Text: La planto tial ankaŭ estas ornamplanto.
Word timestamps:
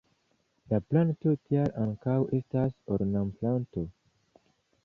La 0.71 0.79
planto 0.93 1.33
tial 1.49 1.69
ankaŭ 1.83 2.17
estas 2.39 2.75
ornamplanto. 2.97 3.85